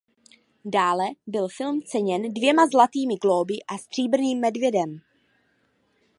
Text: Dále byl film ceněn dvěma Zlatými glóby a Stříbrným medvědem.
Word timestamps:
Dále 0.65 1.05
byl 1.27 1.47
film 1.47 1.81
ceněn 1.81 2.33
dvěma 2.33 2.67
Zlatými 2.67 3.15
glóby 3.15 3.53
a 3.67 3.77
Stříbrným 3.77 4.39
medvědem. 4.39 4.99